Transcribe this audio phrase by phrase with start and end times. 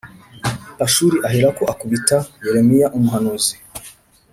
[0.79, 3.55] Pashuri aherako akubita yeremiya umuhanuzi